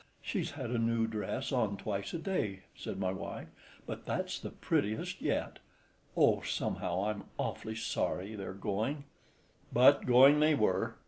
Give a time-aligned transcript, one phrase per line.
[0.23, 3.49] "She's had a new dress on twice a day," said my wife,
[3.85, 5.59] "but that's the prettiest yet.
[6.17, 9.03] Oh, somehow—I'm awfully sorry they're going!"
[9.71, 10.95] But going they were.